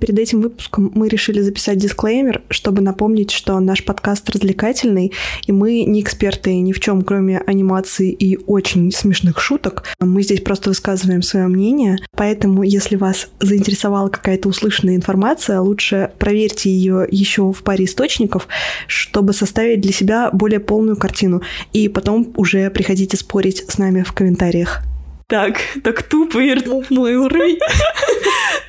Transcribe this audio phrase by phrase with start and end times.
[0.00, 5.12] Перед этим выпуском мы решили записать дисклеймер, чтобы напомнить, что наш подкаст развлекательный,
[5.46, 9.84] и мы не эксперты ни в чем, кроме анимации и очень смешных шуток.
[10.00, 16.70] Мы здесь просто высказываем свое мнение, поэтому если вас заинтересовала какая-то услышанная информация, лучше проверьте
[16.70, 18.48] ее еще в паре источников,
[18.86, 21.42] чтобы составить для себя более полную картину,
[21.74, 24.80] и потом уже приходите спорить с нами в комментариях.
[25.26, 26.60] Так, так тупо, Ир,
[26.90, 27.58] мой уровень.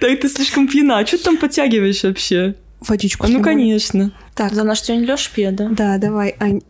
[0.01, 0.97] Так, ты слишком пьяна.
[0.99, 2.55] А что ты там подтягиваешь вообще?
[2.81, 4.11] Водичку А, ну, конечно.
[4.35, 5.69] Так, За наш тень Лёш пьет, да?
[5.69, 6.61] да, давай, Ань.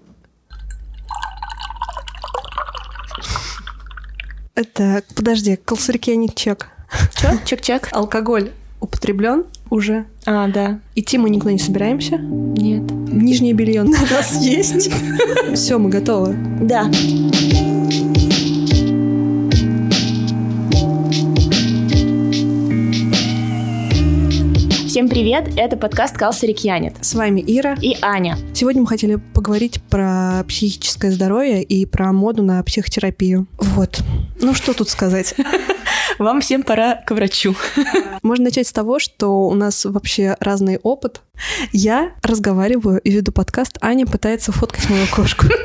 [4.53, 6.67] Это, подожди, колсарикианит чек.
[7.15, 7.29] Чё?
[7.45, 7.87] Чек-чек?
[7.91, 10.05] Алкоголь употреблен уже.
[10.25, 10.81] А, да.
[10.95, 12.17] Идти мы никуда не собираемся.
[12.17, 12.81] Нет.
[12.91, 14.91] Нижнее белье на нас есть.
[15.55, 16.35] Все, мы готовы.
[16.61, 16.91] Да.
[24.91, 26.57] Всем привет, это подкаст «Калсарик
[26.99, 27.77] С вами Ира.
[27.81, 28.37] и Аня.
[28.53, 33.47] Сегодня мы хотели поговорить про психическое здоровье и про моду на психотерапию.
[33.57, 34.03] Вот.
[34.41, 35.33] Ну что тут сказать?
[36.19, 37.55] Вам всем пора к врачу.
[38.21, 41.21] Можно начать с того, что у нас вообще разный опыт.
[41.71, 45.45] Я разговариваю и веду подкаст, Аня пытается фоткать мою кошку.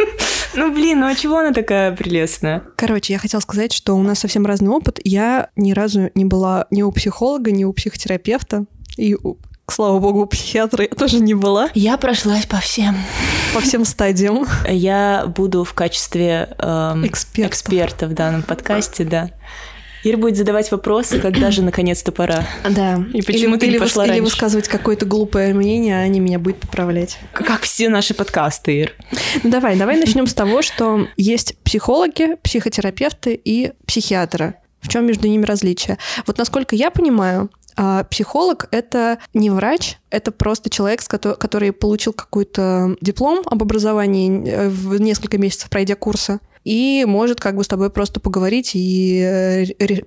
[0.59, 2.63] Ну, блин, ну а чего она такая прелестная?
[2.77, 5.01] Короче, я хотела сказать, что у нас совсем разный опыт.
[5.05, 8.65] Я ни разу не была ни у психолога, ни у психотерапевта.
[8.97, 9.17] И,
[9.69, 11.69] слава богу, у психиатра я тоже не была.
[11.75, 12.97] Я прошлась по всем.
[13.55, 14.47] По всем стадиям.
[14.69, 19.31] Я буду в качестве эм, эксперта в данном подкасте, да.
[20.05, 22.47] Ира будет задавать вопросы, когда же наконец-то пора.
[22.69, 23.05] Да.
[23.13, 24.25] И почему или, ты не или пошла или раньше?
[24.25, 27.19] высказывать какое-то глупое мнение, а Аня меня будет поправлять.
[27.33, 28.93] Как все наши подкасты, Ир.
[29.43, 34.55] Ну, давай, давай начнем с того, что есть психологи, психотерапевты и психиатры.
[34.81, 35.99] В чем между ними различие?
[36.27, 42.97] Вот насколько я понимаю, а, психолог— это не врач, это просто человек, который получил какой-то
[43.03, 47.91] диплом об образовании э, в несколько месяцев, пройдя курсы, и может как бы с тобой
[47.91, 49.21] просто поговорить и
[49.79, 50.03] э,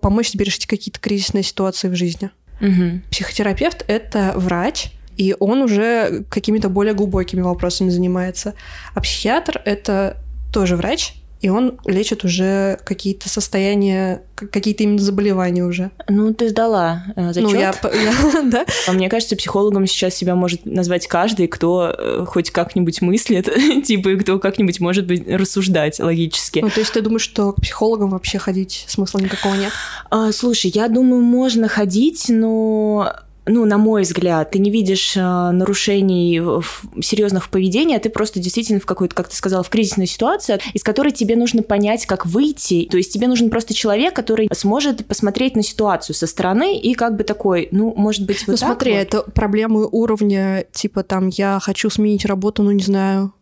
[0.00, 2.30] помочь тебе решить какие-то кризисные ситуации в жизни.
[2.60, 3.02] Мгм.
[3.10, 8.54] Психотерапевт— это врач, и он уже какими-то более глубокими вопросами занимается.
[8.94, 10.18] А психиатр— это
[10.52, 15.90] тоже врач, и он лечит уже какие-то состояния, какие-то именно заболевания уже.
[16.08, 17.50] Ну, ты сдала э, зачет.
[17.50, 18.64] Ну, я, я- да.
[18.86, 23.50] А Мне кажется, психологом сейчас себя может назвать каждый, кто э, хоть как-нибудь мыслит,
[23.84, 26.60] типа, и кто как-нибудь может быть рассуждать логически.
[26.60, 29.72] Ну, то есть ты думаешь, что к психологам вообще ходить смысла никакого нет?
[30.10, 33.12] А, слушай, я думаю, можно ходить, но
[33.46, 38.08] ну, на мой взгляд, ты не видишь а, нарушений в- серьезных в поведении, а ты
[38.08, 42.06] просто действительно в какой-то, как ты сказала, в кризисной ситуации, из которой тебе нужно понять,
[42.06, 42.86] как выйти.
[42.90, 47.16] То есть тебе нужен просто человек, который сможет посмотреть на ситуацию со стороны и как
[47.16, 48.98] бы такой, ну, может быть, вот ну, так смотри, вот.
[48.98, 53.32] это проблемы уровня, типа там, я хочу сменить работу, ну, не знаю,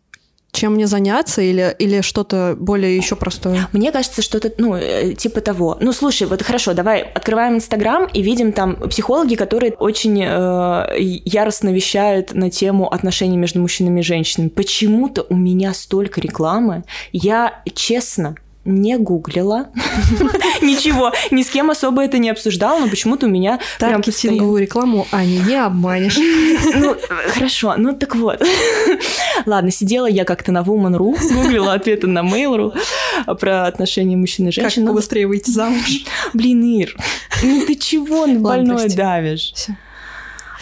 [0.51, 3.69] чем мне заняться или, или что-то более еще простое.
[3.71, 5.77] Мне кажется, что это, ну, э, типа того.
[5.79, 11.69] Ну, слушай, вот хорошо, давай открываем Инстаграм и видим там психологи, которые очень э, яростно
[11.69, 14.49] вещают на тему отношений между мужчинами и женщинами.
[14.49, 16.83] Почему-то у меня столько рекламы.
[17.11, 18.35] Я, честно,
[18.65, 19.69] не гуглила.
[20.61, 24.61] Ничего, ни с кем особо это не обсуждала, но почему-то у меня прям постоянно- Таргетинговую
[24.61, 26.17] рекламу, Аня, не обманешь.
[26.75, 26.95] Ну,
[27.33, 28.41] хорошо, ну так вот.
[29.45, 32.73] Ладно, сидела я как-то на Woman.ru, гуглила ответы на Mail.ru
[33.35, 34.83] про отношения мужчин и Как женщин.
[34.83, 36.03] Ну, побыстрее выйти замуж.
[36.33, 36.95] Блин, Ир,
[37.43, 38.95] ну ты чего больное прости.
[38.97, 39.53] давишь?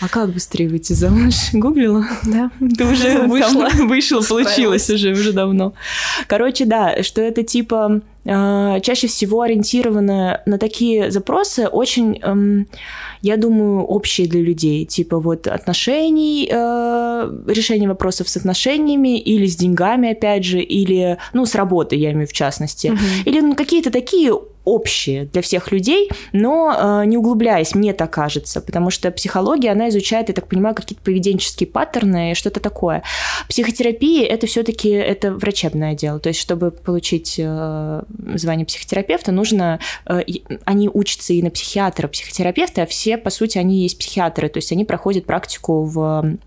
[0.01, 1.35] А как быстрее выйти замуж?
[1.53, 2.05] Гуглила?
[2.23, 2.51] Да.
[2.77, 3.69] Ты уже Вышла.
[3.85, 5.73] вышла, получилось уже, уже давно.
[6.27, 12.67] Короче, да, что это типа э, чаще всего ориентировано на такие запросы очень, эм,
[13.21, 14.85] я думаю, общие для людей.
[14.85, 21.45] Типа вот отношений, э, решение вопросов с отношениями или с деньгами, опять же, или, ну,
[21.45, 22.97] с работой, я имею в частности.
[23.25, 24.33] Или ну, какие-то такие
[24.69, 29.89] общие для всех людей, но э, не углубляясь, мне так кажется, потому что психология, она
[29.89, 33.03] изучает, я так понимаю, какие-то поведенческие паттерны и что-то такое.
[33.47, 38.01] Психотерапия это все-таки это врачебное дело, то есть чтобы получить э,
[38.35, 40.21] звание психотерапевта, нужно, э,
[40.65, 44.71] они учатся и на психиатра, психотерапевта, а все, по сути, они есть психиатры, то есть
[44.71, 46.37] они проходят практику в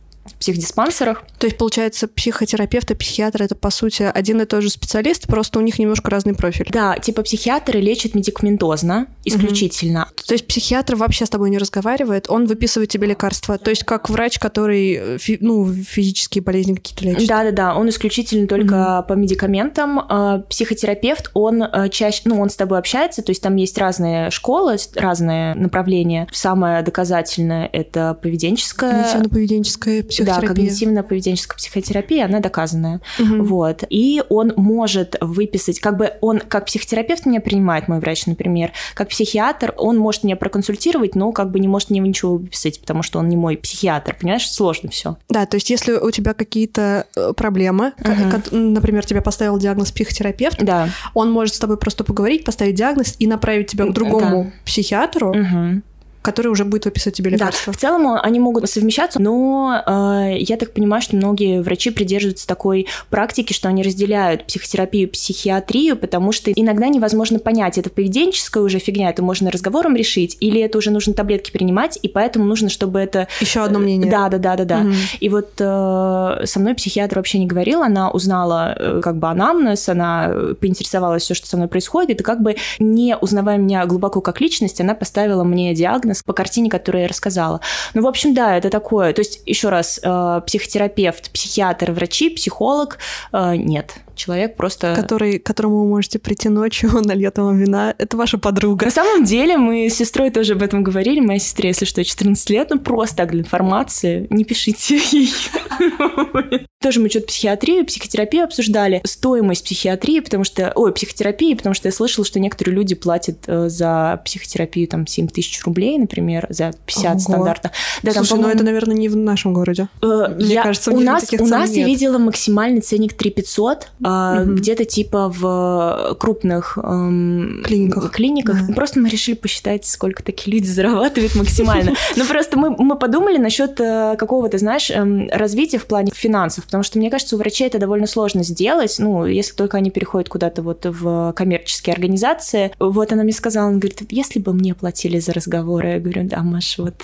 [0.42, 1.22] психдиспансерах.
[1.38, 5.60] То есть, получается, психотерапевт и психиатр— это, по сути, один и тот же специалист, просто
[5.60, 6.68] у них немножко разный профиль.
[6.72, 10.08] Да, типа психиатры лечат медикаментозно исключительно.
[10.10, 10.24] Угу.
[10.26, 13.56] То есть психиатр вообще с тобой не разговаривает, он выписывает тебе лекарства.
[13.56, 17.28] То есть как врач, который э, ну, физические болезни какие-то лечит.
[17.28, 19.08] Да-да-да, он исключительно только угу.
[19.08, 20.00] по медикаментам.
[20.00, 24.30] А, психотерапевт, он э, чаще, ну, он с тобой общается, то есть там есть разные
[24.30, 26.26] школы, разные направления.
[26.32, 29.04] Самое доказательное— это поведенческая...
[29.04, 30.31] Когнитивно-поведенческая психотерапия.
[30.40, 33.00] Да, когнитивно-поведенческая психотерапия, она доказанная.
[33.18, 33.44] Угу.
[33.44, 33.84] Вот.
[33.88, 39.08] И он может выписать, как бы он, как психотерапевт меня принимает, мой врач, например, как
[39.08, 43.18] психиатр, он может меня проконсультировать, но как бы не может мне ничего выписать, потому что
[43.18, 45.16] он не мой психиатр, понимаешь, сложно все.
[45.28, 48.56] Да, то есть если у тебя какие-то э, проблемы, угу.
[48.56, 50.88] например, тебе поставил диагноз психотерапевт, да.
[51.14, 54.50] он может с тобой просто поговорить, поставить диагноз и направить тебя к другому да.
[54.64, 55.30] психиатру.
[55.30, 55.82] Угу
[56.22, 57.72] который уже будет выписывать тебе лекарства.
[57.72, 62.46] Да, в целом они могут совмещаться, но э, я так понимаю, что многие врачи придерживаются
[62.46, 68.62] такой практики, что они разделяют психотерапию и психиатрию, потому что иногда невозможно понять, это поведенческая
[68.62, 72.68] уже фигня, это можно разговором решить, или это уже нужно таблетки принимать, и поэтому нужно,
[72.68, 73.26] чтобы это...
[73.40, 74.10] Еще одно мнение.
[74.10, 74.78] Да, да, да, да, да.
[74.82, 74.92] Угу.
[75.20, 79.88] И вот э, со мной психиатр вообще не говорил, она узнала э, как бы анамнез,
[79.88, 84.40] она поинтересовалась все, что со мной происходит, и как бы не узнавая меня глубоко как
[84.40, 87.60] личность, она поставила мне диагноз диагноз по картине, которую я рассказала.
[87.94, 89.12] Ну, в общем, да, это такое.
[89.12, 92.98] То есть, еще раз, э, психотерапевт, психиатр, врачи, психолог
[93.32, 94.94] э, нет человек просто...
[94.94, 97.94] Который, которому вы можете прийти ночью, он нальет вам вина.
[97.98, 98.86] Это ваша подруга.
[98.86, 101.20] На самом деле, мы с сестрой тоже об этом говорили.
[101.20, 104.26] Моя сестре, если что, 14 лет, ну просто так для информации.
[104.30, 105.32] Не пишите ей.
[106.82, 109.00] Тоже мы что-то психиатрию, психотерапию обсуждали.
[109.04, 110.72] Стоимость психиатрии, потому что...
[110.74, 115.28] Ой, психотерапии, потому что я слышала, что некоторые люди платят э, за психотерапию там 7
[115.28, 117.70] тысяч рублей, например, за 50 стандартно.
[118.02, 119.88] Да, Слушай, там, ну это, наверное, не в нашем городе.
[120.02, 124.54] Э, Мне кажется, у нас, у нас я видела максимальный ценник 3 500, угу.
[124.54, 128.10] где-то типа в крупных эм, клиниках.
[128.10, 128.66] клиниках.
[128.66, 128.74] Да.
[128.74, 131.92] Просто мы решили посчитать, сколько такие люди зарабатывают максимально.
[132.14, 136.82] Ну просто мы, мы подумали насчет э, какого-то, знаешь, эм, развития в плане финансов, потому
[136.82, 140.62] что, мне кажется, у врачей это довольно сложно сделать, ну, если только они переходят куда-то
[140.62, 142.72] вот в коммерческие организации.
[142.78, 146.42] Вот она мне сказала, она говорит, если бы мне платили за разговоры, я говорю, да,
[146.42, 146.94] Маш, вот...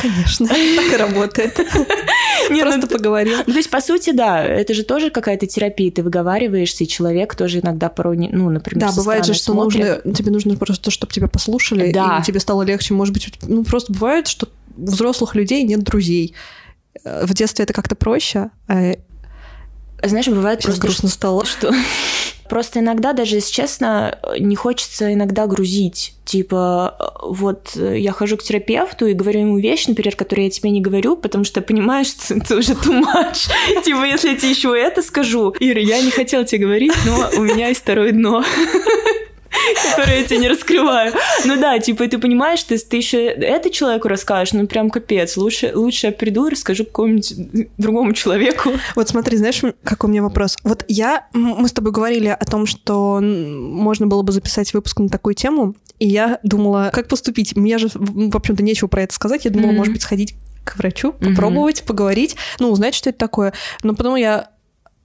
[0.00, 0.58] Конечно, так
[0.92, 1.54] и работает.
[2.48, 3.38] Просто поговорил.
[3.46, 6.88] Ну, то есть, по сути, да, это же тоже какая-то терапия, ты выговариваешь договариваешься, и
[6.88, 10.90] человек тоже иногда порой, не, ну, например, Да, бывает же, что нужно, тебе нужно просто,
[10.90, 12.18] чтобы тебя послушали, да.
[12.18, 12.94] и тебе стало легче.
[12.94, 16.34] Может быть, ну, просто бывает, что у взрослых людей нет друзей.
[17.04, 18.94] Э, в детстве это как-то проще, а
[20.04, 21.44] знаешь, бывает Сейчас просто грустно стало.
[21.44, 21.72] Что
[22.52, 26.12] Просто иногда, даже если честно, не хочется иногда грузить.
[26.26, 30.82] Типа, вот я хожу к терапевту и говорю ему вещи, например, которые я тебе не
[30.82, 33.48] говорю, потому что понимаешь, что это уже too much.
[33.82, 37.40] Типа, если я тебе еще это скажу, Ира, я не хотела тебе говорить, но у
[37.40, 38.44] меня есть второе дно.
[39.90, 41.12] Которые я тебе не раскрываю.
[41.44, 45.36] Ну да, типа, ты понимаешь, ты, ты еще это человеку расскажешь, ну прям капец.
[45.36, 48.70] Лучше, лучше я приду и расскажу какому-нибудь другому человеку.
[48.96, 50.56] Вот смотри, знаешь, какой у меня вопрос?
[50.64, 55.08] Вот я, мы с тобой говорили о том, что можно было бы записать выпуск на
[55.08, 57.54] такую тему, и я думала, как поступить.
[57.56, 59.44] Мне же, в общем-то, нечего про это сказать.
[59.44, 59.76] Я думала, mm-hmm.
[59.76, 60.34] может быть, сходить
[60.64, 61.86] к врачу, попробовать, mm-hmm.
[61.86, 63.52] поговорить, ну, узнать, что это такое.
[63.82, 64.50] Но потом я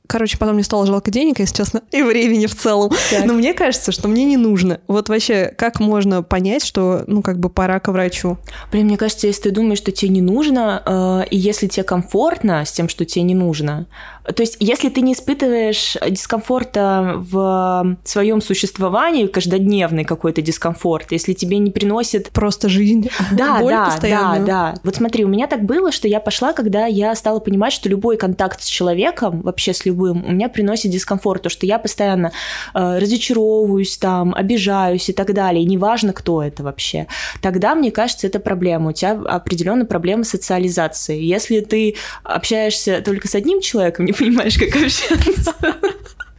[0.08, 2.92] Короче, потом мне стало жалко денег, если честно, и времени в целом.
[3.12, 3.26] Так.
[3.26, 4.80] Но мне кажется, что мне не нужно.
[4.88, 8.38] Вот вообще, как можно понять, что, ну, как бы пора к врачу?
[8.72, 12.64] Блин, мне кажется, если ты думаешь, что тебе не нужно, э, и если тебе комфортно
[12.66, 13.86] с тем, что тебе не нужно,
[14.36, 21.60] то есть, если ты не испытываешь дискомфорта в своем существовании, каждодневный какой-то дискомфорт, если тебе
[21.60, 22.30] не приносит...
[22.32, 23.98] Просто жизнь, да, боль да.
[24.02, 24.76] Да, да.
[24.84, 28.18] Вот смотри, у меня так было, что я пошла, когда я стала понимать, что любой
[28.18, 32.32] контакт с человеком, вообще с любым, у меня приносит дискомфорт, то, что я постоянно
[32.74, 37.08] э, разочаровываюсь там, обижаюсь и так далее, и неважно, кто это вообще.
[37.42, 38.90] Тогда, мне кажется, это проблема.
[38.90, 41.22] У тебя определенно проблема социализации.
[41.22, 45.54] Если ты общаешься только с одним человеком, не понимаешь, как общаться.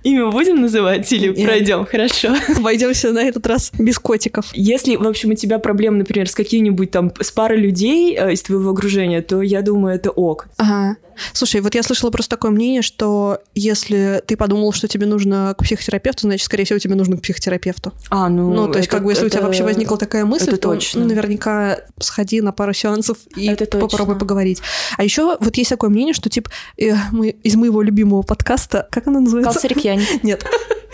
[0.04, 1.44] Имя будем называть или Нет.
[1.44, 1.84] пройдем?
[1.84, 2.34] Хорошо.
[2.56, 4.46] Обойдемся на этот раз без котиков.
[4.54, 8.42] Если, в общем, у тебя проблемы, например, с каким-нибудь там, с парой людей э, из
[8.42, 10.46] твоего окружения, то я думаю, это ок.
[10.56, 10.96] Ага.
[11.32, 15.62] Слушай, вот я слышала просто такое мнение, что если ты подумал, что тебе нужно к
[15.62, 17.92] психотерапевту, значит, скорее всего, тебе нужно к психотерапевту.
[18.10, 18.52] А, ну...
[18.52, 20.56] Ну, то есть, это, как бы, если это, у тебя вообще возникла такая мысль, это
[20.56, 21.04] то точно.
[21.04, 24.60] наверняка сходи на пару сеансов и это попробуй поговорить.
[24.96, 29.06] А еще вот есть такое мнение, что, типа, э, мы из моего любимого подкаста, как
[29.06, 29.52] оно называется?
[29.52, 30.06] Калсарикьяне.
[30.22, 30.44] Нет.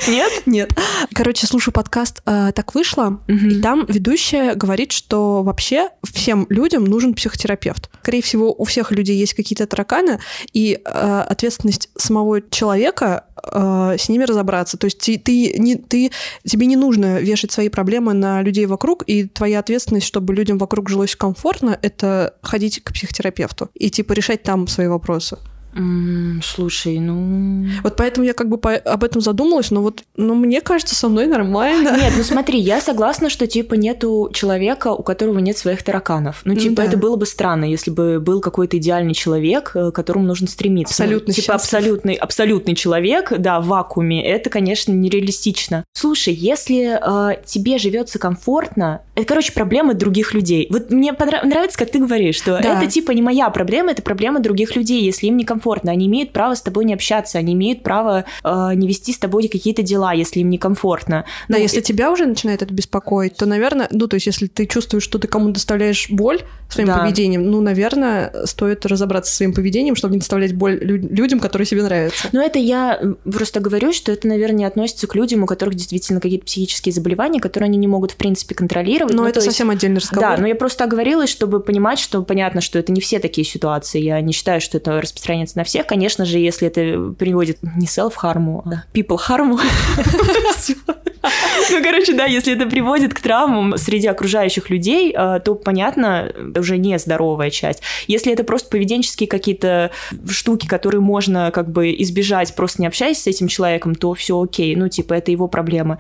[0.08, 0.32] Нет?
[0.46, 0.72] Нет.
[1.14, 7.14] Короче, слушаю подкаст э, «Так вышло», и там ведущая говорит, что вообще всем людям нужен
[7.14, 7.90] психотерапевт.
[8.02, 10.20] Скорее всего, у всех людей есть какие-то тараканы,
[10.52, 14.76] и э, ответственность самого человека э, с ними разобраться.
[14.76, 16.10] То есть ты, ты, не, ты,
[16.46, 20.88] тебе не нужно вешать свои проблемы на людей вокруг, и твоя ответственность, чтобы людям вокруг
[20.88, 25.38] жилось комфортно, это ходить к психотерапевту и типа решать там свои вопросы.
[25.74, 27.66] М, Слушай, ну...
[27.82, 31.08] Вот поэтому я как бы по- об этом задумалась, но вот, ну, мне кажется, со
[31.08, 31.96] мной нормально.
[32.00, 36.42] Нет, ну смотри, я согласна, что типа нету человека, у которого нет своих тараканов.
[36.44, 36.84] Ну, Ну типа, да.
[36.84, 40.94] это было бы странно, если бы был какой-то идеальный человек, э, к которому нужно стремиться.
[40.98, 41.60] Ну, Абсолютно Типа счастлив.
[41.74, 45.84] абсолютный, абсолютный человек, да, в вакууме, это, конечно, нереалистично.
[45.94, 46.98] Слушай, если
[47.32, 50.66] э, тебе живется комфортно, это, короче, проблемы других людей.
[50.70, 52.78] Вот мне понрав- нравится, как ты говоришь, что Да.
[52.82, 55.92] это типа не моя проблема, это проблема других людей, если им некомфортно.
[55.92, 59.48] Они имеют право с тобой не общаться, они имеют право э, не вести с тобой
[59.48, 61.24] какие-то дела, если им некомфортно.
[61.48, 64.66] Да, Ну, если тебя уже начинает это беспокоить, то, наверное, ну, то есть, если ты
[64.66, 66.98] чувствуешь, что ты кому доставляешь боль своим Да.
[66.98, 71.66] поведением, ну, наверное, стоит разобраться со своим поведением, чтобы не доставлять боль лю- людям, которые
[71.66, 72.28] себе нравятся.
[72.32, 76.20] Но это я просто говорю, что это, наверное, не относится к людям, у которых действительно
[76.20, 79.03] какие-то психические заболевания, которые они не могут, в принципе, контролировать.
[79.12, 80.30] Но Ну, это то есть- совсем отдельный разговор.
[80.30, 84.00] Да, но я просто оговорилась, чтобы понимать, что понятно, что это не все такие ситуации.
[84.00, 85.86] Я не считаю, что это распространяется на всех.
[85.86, 89.58] Конечно же, если это приводит не self-harm, а people harm.
[91.70, 96.76] Ну, короче, да, если это приводит к травмам среди окружающих людей, э, то, понятно, уже
[96.76, 97.80] не здоровая часть.
[98.06, 99.90] Если это просто поведенческие какие-то
[100.28, 104.76] штуки, которые можно как бы избежать, просто не общаясь с этим человеком, то все окей.
[104.76, 105.98] Ну, типа, это его проблемы.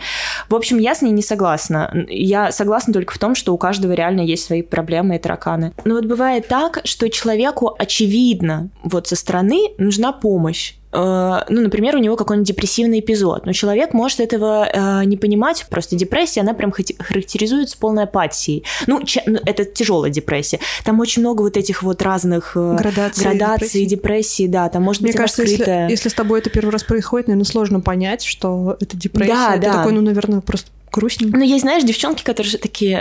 [0.48, 2.06] В общем, я с ней не согласна.
[2.08, 5.72] Я согласна только в том, что у каждого реально есть свои проблемы и тараканы.
[5.84, 10.74] Но вот бывает так, что человеку очевидно, вот со стороны нужна помощь.
[10.94, 15.66] Э, Ну, например, у него какой-нибудь депрессивный эпизод, но человек может этого э, не понимать.
[15.68, 18.64] Просто депрессия, она прям характеризуется полной апатией.
[18.86, 20.60] Ну, ну, это тяжелая депрессия.
[20.84, 23.84] Там очень много вот этих вот разных э, Градации градаций депрессии.
[23.84, 24.68] депрессии, да.
[24.68, 25.88] Там может Мне быть кажется, если, скрытая.
[25.88, 29.32] если с тобой это первый раз происходит, наверное, сложно понять, что это депрессия.
[29.34, 29.72] Да, Ты да.
[29.72, 31.36] такой, ну, наверное, просто грустненько.
[31.36, 33.00] Ну, есть, знаешь, девчонки, которые же такие,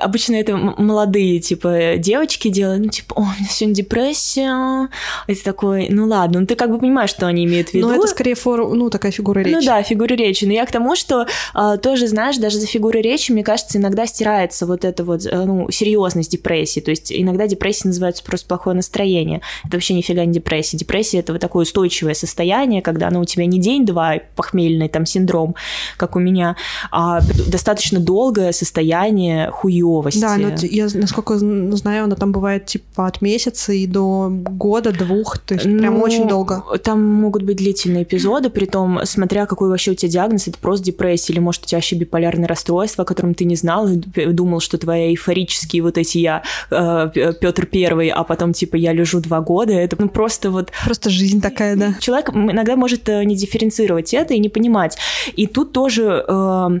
[0.00, 4.88] обычно это молодые, типа, девочки делают, ну, типа, о, у меня сегодня депрессия.
[5.28, 7.88] И ты такой, ну ладно, ну ты как бы понимаешь, что они имеют в виду.
[7.88, 8.74] Но это скорее фор...
[8.74, 9.54] ну, такая фигура речи.
[9.54, 10.44] Ну да, фигура речи.
[10.44, 14.06] Но я к тому, что а, тоже, знаешь, даже за фигурой речи, мне кажется, иногда
[14.06, 16.80] стирается вот эта вот, э, ну, серьезность депрессии.
[16.80, 19.40] То есть иногда депрессия называется просто плохое настроение.
[19.64, 20.76] Это вообще нифига не депрессия.
[20.76, 25.54] Депрессия— это вот такое устойчивое состояние, когда оно у тебя не день-два, похмельный там синдром,
[25.96, 26.56] как у меня,
[26.90, 30.20] а достаточно долгое состояние хуевости.
[30.20, 34.92] Да, но я, насколько зн- знаю, она там бывает типа от месяца и до года,
[34.92, 36.62] двух, то есть прям Ну, очень долго.
[36.82, 40.86] Там могут быть длительные эпизоды, при том, смотря какой вообще у тебя диагноз, это просто
[40.86, 44.60] депрессия, или может у тебя вообще биполярное расстройство, о котором ты не знал, и думал,
[44.60, 49.72] что твои эйфорические вот эти я Петр Первый, а потом типа я лежу два года,
[49.72, 51.94] это ну просто вот Просто жизнь такая, да.
[52.00, 54.96] человек иногда может э, не дифференцировать это и не понимать.
[55.34, 56.24] И тут тоже...
[56.26, 56.80] э,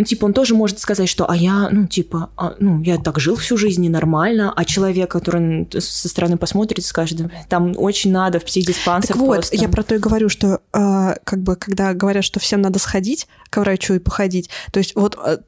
[0.00, 3.20] ну, типа, он тоже может сказать, что, а я, ну, типа, а, ну, я так
[3.20, 8.10] жил всю жизнь, и нормально, а человек, который со стороны посмотрит, скажет, «Да, там очень
[8.10, 9.56] надо в психдиспансер Так вот, просто».
[9.56, 13.28] я про то и говорю, что э, как бы когда говорят, что всем надо сходить
[13.50, 15.38] к врачу и походить, то есть вот э,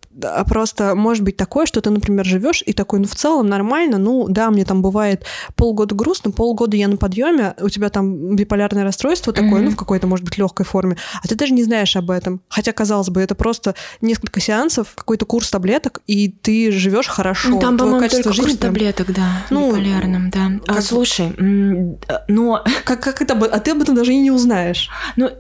[0.47, 4.26] просто может быть такое, что ты, например, живешь и такой, ну в целом нормально, ну
[4.28, 9.32] да, мне там бывает полгода грустно, полгода я на подъеме, у тебя там биполярное расстройство
[9.32, 9.64] такое, Мгм.
[9.64, 12.42] ну в какой-то, может быть, легкой форме, а ты даже не знаешь об этом.
[12.49, 17.49] Хотя, казалось бы, это просто несколько сеансов, какой-то курс таблеток, и ты живешь хорошо.
[17.50, 20.50] Ну, там, по-моему, только курс жизни прям- таблеток, да, Ну, биполярным, да.
[20.66, 24.18] А, как- слушай, м, э, но, Как, как это, а ты об этом даже и
[24.20, 25.30] не узнаешь, ну,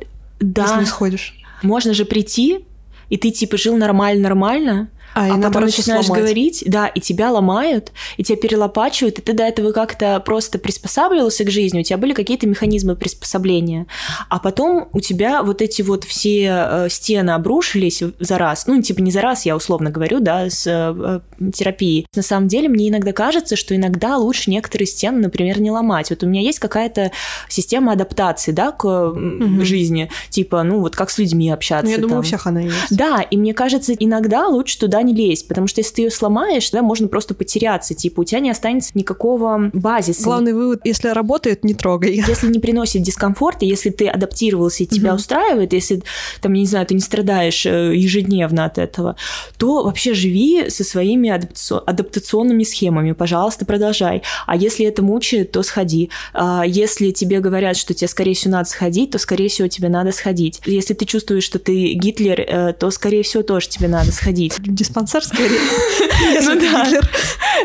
[0.40, 1.34] да, если не сходишь.
[1.62, 2.64] можно же прийти,
[3.08, 6.22] и ты, типа, жил нормально-нормально, А, а потом начинаешь сломать.
[6.22, 11.44] говорить, да, и тебя ломают, и тебя перелопачивают, и ты до этого как-то просто приспосабливался
[11.44, 13.86] к жизни, у тебя были какие-то механизмы приспособления,
[14.28, 19.00] а потом у тебя вот эти вот все э, стены обрушились за раз, ну, типа
[19.00, 22.06] не за раз, я условно говорю, да, с э, э, терапией.
[22.14, 26.10] На самом деле мне иногда кажется, что иногда лучше некоторые стены, например, не ломать.
[26.10, 27.12] Вот у меня есть какая-то
[27.48, 29.64] система адаптации, да, к Мгм.
[29.64, 31.86] жизни, типа, ну, вот как с людьми общаться.
[31.86, 32.74] Ну, я думаю, у всех она есть.
[32.90, 36.70] Да, и мне кажется, иногда лучше туда не лезть, потому что если ты ее сломаешь,
[36.70, 40.22] да, можно просто потеряться, типа у тебя не останется никакого базиса.
[40.22, 42.22] Главный вывод, если работает, не трогай.
[42.32, 45.16] Если не приносит дискомфорт, и если ты адаптировался и тебя угу.
[45.16, 46.02] устраивает, если,
[46.40, 49.16] там, я не знаю, ты не страдаешь э, ежедневно от этого,
[49.58, 54.22] то вообще живи со своими адаптационными схемами, пожалуйста, продолжай.
[54.46, 56.10] А если это мучает, то сходи.
[56.32, 60.12] А если тебе говорят, что тебе, скорее всего, надо сходить, то, скорее всего, тебе надо
[60.12, 60.60] сходить.
[60.64, 64.58] Если ты чувствуешь, что ты Гитлер, э, то, скорее всего, тоже тебе надо сходить.
[64.92, 65.58] Диспансер, скорее.
[66.44, 67.00] Ну да.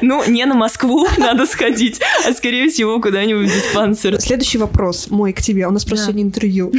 [0.02, 4.20] Ну, не на Москву надо сходить, а, скорее всего, куда-нибудь в диспансер.
[4.22, 5.68] Следующий вопрос мой к тебе.
[5.68, 6.72] У нас просто сегодня интервью.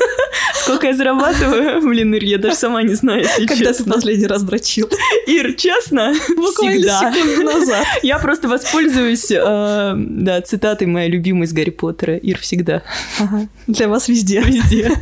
[0.54, 1.82] Сколько я зарабатываю?
[1.82, 4.88] Блин, Ир, я даже сама не знаю, если Когда ты последний раз дрочил?
[5.26, 6.14] Ир, честно?
[6.36, 7.12] Буквально Всегда.
[7.12, 7.86] секунду назад.
[8.02, 12.16] Я просто воспользуюсь, э, да, цитатой моей любимой из Гарри Поттера.
[12.16, 12.82] Ир всегда.
[13.18, 13.48] Ага.
[13.66, 14.40] Для вас везде.
[14.40, 14.92] Везде.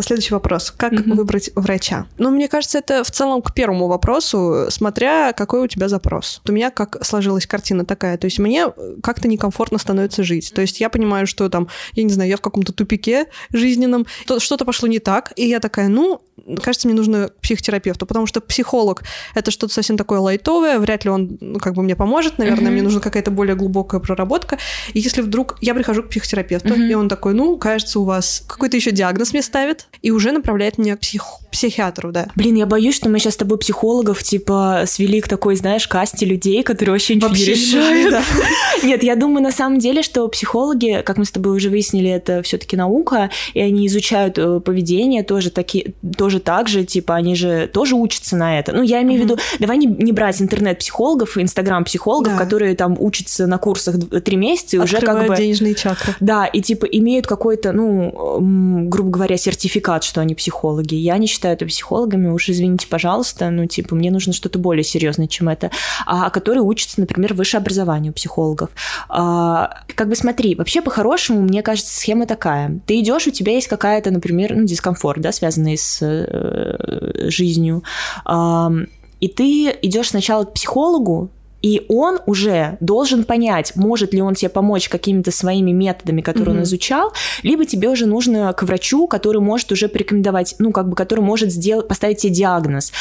[0.00, 0.72] Следующий вопрос.
[0.76, 1.14] Как mm-hmm.
[1.14, 2.06] выбрать врача?
[2.18, 6.40] Ну, мне кажется, это в целом к первому вопросу, смотря какой у тебя запрос.
[6.48, 8.16] У меня как сложилась картина такая.
[8.18, 8.66] То есть мне
[9.02, 10.52] как-то некомфортно становится жить.
[10.54, 14.06] То есть я понимаю, что там, я не знаю, я в каком-то тупике жизненном,
[14.38, 16.22] что-то пошло не так, и я такая, ну,
[16.62, 19.02] кажется, мне нужно к психотерапевту, потому что психолог—
[19.34, 22.72] это что-то совсем такое лайтовое, вряд ли он ну, как бы мне поможет, наверное, mm-hmm.
[22.72, 24.58] мне нужна какая-то более глубокая проработка.
[24.92, 26.90] И если вдруг я прихожу к психотерапевту, mm-hmm.
[26.90, 30.78] и он такой, ну, кажется, у вас какой-то еще диагноз мне ставит, и уже направляет
[30.78, 31.24] меня к псих...
[31.50, 32.28] психиатру, да.
[32.36, 36.26] Блин, я боюсь, что мы сейчас с тобой психологов, типа, свели к такой, знаешь, касте
[36.26, 38.10] людей, которые вообще ничего вообще не решают.
[38.10, 38.22] Да.
[38.82, 42.42] Нет, я думаю, на самом деле, что психологи, как мы с тобой уже выяснили, это
[42.42, 47.34] все таки наука, и они изучают э, поведение тоже, таки, тоже так же, типа, они
[47.34, 48.72] же тоже учатся на это.
[48.72, 49.24] Ну, я имею mm-hmm.
[49.24, 52.38] в виду, давай не, не брать интернет-психологов и инстаграм-психологов, да.
[52.38, 55.36] которые там учатся на курсах три месяца и уже как бы...
[55.36, 56.14] денежные чакры.
[56.20, 60.94] Да, и типа имеют какой-то, ну, грубо говоря, сертификат, что они психологи.
[60.94, 65.26] Я не считаю это психологами, уж извините, пожалуйста, ну, типа, мне нужно что-то более серьезное,
[65.26, 65.70] чем это.
[66.06, 68.70] А которые учатся, например, высшее образование у психологов.
[69.08, 72.80] А, как бы смотри, вообще по-хорошему, мне кажется, схема такая.
[72.86, 76.27] Ты идешь, у тебя есть какая-то, например, ну, дискомфорт, да, связанный с э,
[77.28, 77.82] жизнью.
[78.24, 78.70] А,
[79.20, 81.30] и ты идешь сначала к психологу,
[81.62, 86.58] и он уже должен понять, может ли он тебе помочь какими-то своими методами, которые mm-hmm.
[86.58, 87.12] он изучал,
[87.42, 91.50] либо тебе уже нужно к врачу, который может уже порекомендовать, ну, как бы, который может
[91.50, 92.92] сделать, поставить тебе диагноз.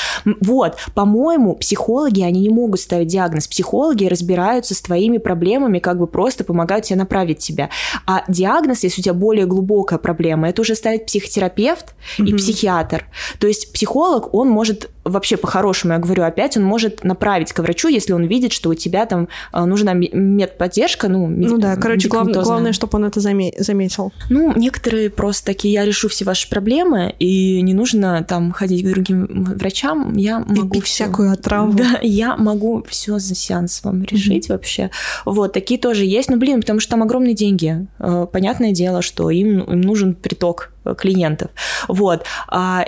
[0.41, 3.47] Вот, по-моему, психологи, они не могут ставить диагноз.
[3.47, 7.69] Психологи разбираются с твоими проблемами, как бы просто помогают тебе направить тебя.
[8.05, 12.25] А диагноз, если у тебя более глубокая проблема, это уже ставит психотерапевт mm-hmm.
[12.25, 13.05] и психиатр.
[13.39, 17.87] То есть психолог, он может вообще по-хорошему, я говорю опять, он может направить к врачу,
[17.87, 21.49] если он видит, что у тебя там э, нужна медподдержка, ну, мед...
[21.49, 24.11] ну да, короче, главное, главное, чтобы он это заметил.
[24.29, 28.89] Ну, некоторые просто такие, я решу все ваши проблемы, и не нужно там ходить к
[28.89, 31.05] другим врачам, я могу и все...
[31.05, 31.73] всякую отраву.
[31.73, 34.53] Да, я могу все за сеанс вам решить mm-hmm.
[34.53, 34.89] вообще.
[35.25, 37.87] Вот, такие тоже есть, ну, блин, потому что там огромные деньги.
[37.99, 41.51] Э, понятное дело, что им, им нужен приток клиентов.
[41.87, 42.23] Вот.
[42.47, 42.85] А,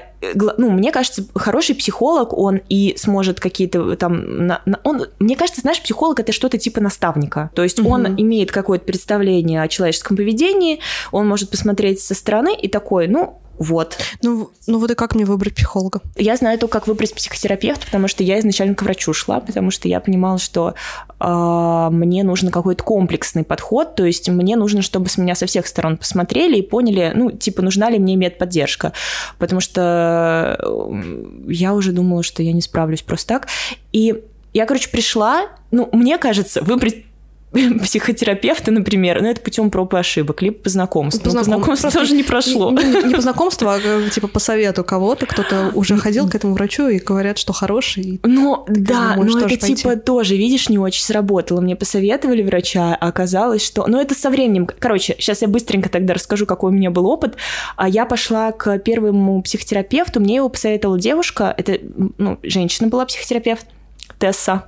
[0.57, 4.47] ну, мне кажется, хороший психолог, он и сможет какие-то там...
[4.47, 7.49] На, на, он, мне кажется, знаешь, психолог— это что-то типа наставника.
[7.53, 7.89] То есть угу.
[7.89, 10.79] он имеет какое-то представление о человеческом поведении,
[11.11, 13.97] он может посмотреть со стороны и такой, ну, вот.
[14.23, 16.01] Ну, ну вот и как мне выбрать психолога?
[16.15, 19.89] Я знаю то, как выбрать психотерапевта, потому что я изначально к врачу шла, потому что
[19.89, 20.75] я понимала, что
[21.19, 25.67] э, мне нужен какой-то комплексный подход, то есть мне нужно, чтобы с меня со всех
[25.67, 28.93] сторон посмотрели и поняли, ну, типа, нужна ли мне медподдержка,
[29.37, 30.57] потому что
[31.47, 33.47] я уже думала, что я не справлюсь просто так.
[33.91, 37.03] И я, короче, пришла, ну, мне кажется, выбрать
[37.83, 41.23] психотерапевта, например, ну, это путем проб и ошибок, либо по знакомству.
[41.23, 41.45] По, знаком...
[41.45, 42.71] по знакомству тоже не прошло.
[42.71, 46.87] Не, не по знакомству, а типа по совету кого-то, кто-то уже ходил к этому врачу
[46.87, 48.19] и говорят, что хороший.
[48.23, 49.75] Ну, да, но это пойти.
[49.75, 51.61] типа тоже, видишь, не очень сработало.
[51.61, 53.85] Мне посоветовали врача, а оказалось, что...
[53.87, 54.67] Ну, это со временем...
[54.67, 57.35] Короче, сейчас я быстренько тогда расскажу, какой у меня был опыт.
[57.75, 61.79] А я пошла к первому психотерапевту, мне его посоветовала девушка, это,
[62.17, 63.65] ну, женщина была психотерапевт,
[64.19, 64.65] Тесса.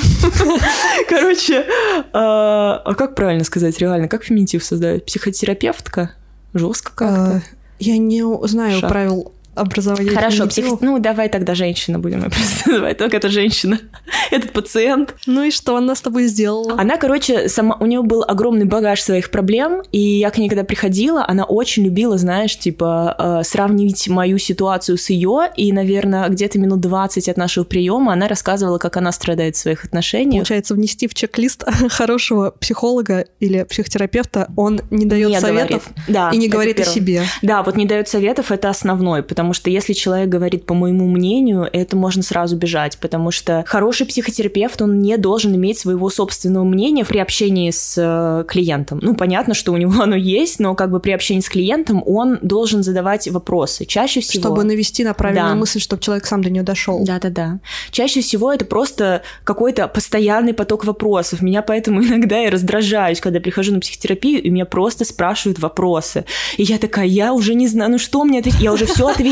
[1.08, 1.64] Короче,
[2.12, 4.08] а, а как правильно сказать реально?
[4.08, 5.04] Как феминитив создать?
[5.06, 6.12] Психотерапевтка?
[6.54, 7.36] Жестко как-то.
[7.36, 7.42] А,
[7.78, 10.10] я не знаю правил образования.
[10.10, 10.80] Хорошо, псих...
[10.80, 12.20] ну давай тогда женщина будем
[12.64, 12.96] называть.
[12.98, 13.78] Только это женщина,
[14.30, 15.14] этот пациент.
[15.26, 16.74] Ну и что она с тобой сделала?
[16.78, 20.64] Она, короче, сама у нее был огромный багаж своих проблем, и я к ней когда
[20.64, 26.58] приходила, она очень любила, знаешь, типа э, сравнить мою ситуацию с ее, и, наверное, где-то
[26.58, 30.42] минут 20 от нашего приема она рассказывала, как она страдает в своих отношениях.
[30.42, 36.04] Получается, внести в чек-лист хорошего психолога или психотерапевта, он не дает не советов говорит.
[36.08, 36.90] Да, и не говорит первое.
[36.90, 37.22] о себе.
[37.42, 41.08] Да, вот не дает советов, это основной, потому потому что если человек говорит по моему
[41.08, 46.64] мнению, это можно сразу бежать, потому что хороший психотерапевт, он не должен иметь своего собственного
[46.64, 48.98] мнения при общении с э, клиентом.
[49.00, 52.38] Ну, понятно, что у него оно есть, но как бы при общении с клиентом он
[52.42, 53.86] должен задавать вопросы.
[53.86, 54.42] Чаще всего...
[54.42, 55.58] Чтобы навести на правильную да.
[55.58, 57.02] мысль, чтобы человек сам до нее дошел.
[57.02, 57.60] Да-да-да.
[57.92, 61.40] Чаще всего это просто какой-то постоянный поток вопросов.
[61.40, 66.26] Меня поэтому иногда я раздражаюсь, когда прихожу на психотерапию, и меня просто спрашивают вопросы.
[66.58, 68.60] И я такая, я уже не знаю, ну что мне ответить?
[68.60, 69.29] Я уже все ответила.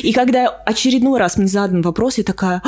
[0.00, 2.62] И когда очередной раз мне задан вопрос, я такая,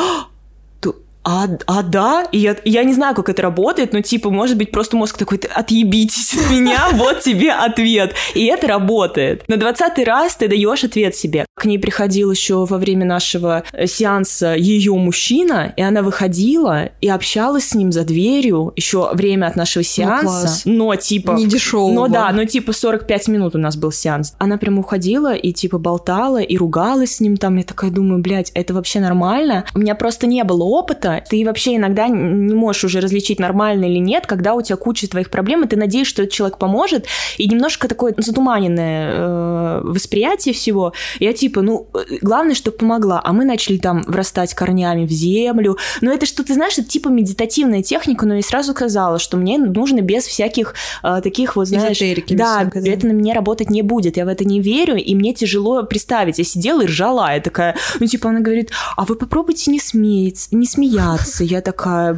[1.24, 4.70] «А, а, да, и я, я не знаю, как это работает, но типа, может быть,
[4.70, 8.14] просто мозг такой, отъебитесь от меня, вот тебе ответ.
[8.34, 9.48] И это работает.
[9.48, 11.46] На двадцатый раз ты даешь ответ себе.
[11.56, 17.08] К ней приходил еще во время нашего э, сеанса ее мужчина, и она выходила и
[17.08, 20.62] общалась с ним за дверью еще время от нашего ну, сеанса.
[20.66, 21.32] Ну, но типа...
[21.32, 21.90] Не дешево.
[21.92, 24.34] Но да, но типа 45 минут у нас был сеанс.
[24.38, 27.56] Она прям уходила и типа болтала и ругалась с ним там.
[27.56, 29.64] Я такая думаю, блядь, это вообще нормально?
[29.74, 33.98] У меня просто не было опыта, ты вообще иногда не можешь уже различить, нормально или
[33.98, 37.06] нет, когда у тебя куча твоих проблем, и ты надеешься, что этот человек поможет,
[37.38, 40.92] и немножко такое затуманенное э, восприятие всего.
[41.20, 41.88] Я типа, ну,
[42.20, 43.20] главное, чтобы помогла.
[43.24, 45.76] А мы начали там врастать корнями в землю.
[46.00, 49.58] Но это что, ты знаешь, это типа медитативная техника, но я сразу сказала, что мне
[49.58, 51.96] нужно без всяких э, таких вот, знаешь...
[51.96, 54.16] Эзотерики, да, да, это на мне работать не будет.
[54.16, 56.38] Я в это не верю, и мне тяжело представить.
[56.38, 57.32] Я сидела и ржала.
[57.32, 61.44] Я такая, ну, типа, она говорит, а вы попробуйте не смеяться, не смеяться смеяться.
[61.44, 62.16] Я такая,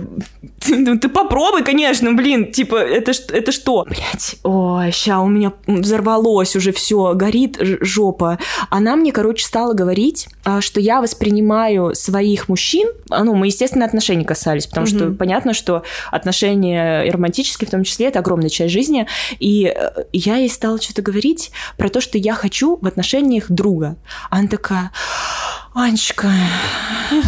[0.68, 3.84] ну ты попробуй, конечно, блин, типа, это, это что?
[3.84, 8.38] Блять, ой, ща у меня взорвалось уже все, горит жопа.
[8.70, 13.84] Она мне, короче, стала говорить, а, что я воспринимаю своих мужчин, а, ну, мы, естественно,
[13.84, 19.06] отношений касались, потому что понятно, что отношения романтические в том числе, это огромная часть жизни,
[19.38, 23.96] и э, я ей стала что-то говорить про то, что я хочу в отношениях друга.
[24.30, 24.92] Она такая,
[25.78, 26.32] Анечка,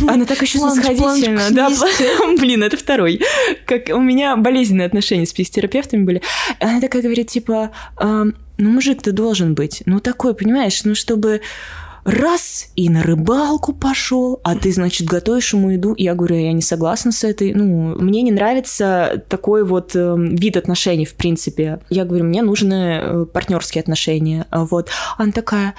[0.08, 1.50] она так еще снисходительна.
[1.50, 1.68] Да,
[2.38, 3.20] блин, это второй.
[3.66, 6.22] Как у меня болезненные отношения с психотерапевтами были.
[6.58, 9.82] Она такая говорит, типа, ну, мужик ты должен быть.
[9.84, 11.42] Ну, такой, понимаешь, ну, чтобы
[12.04, 15.94] раз и на рыбалку пошел, а ты, значит, готовишь ему еду.
[15.96, 17.54] Я говорю, я не согласна с этой.
[17.54, 21.80] Ну, мне не нравится такой вот э, вид отношений, в принципе.
[21.90, 24.46] Я говорю, мне нужны э, партнерские отношения.
[24.50, 24.88] Вот.
[25.16, 25.74] Она такая,